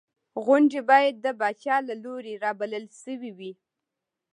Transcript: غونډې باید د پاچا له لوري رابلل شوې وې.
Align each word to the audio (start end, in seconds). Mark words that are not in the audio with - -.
غونډې 0.45 0.79
باید 0.89 1.15
د 1.25 1.27
پاچا 1.39 1.75
له 1.87 1.95
لوري 2.03 2.33
رابلل 2.43 2.85
شوې 3.01 3.31
وې. 3.37 3.51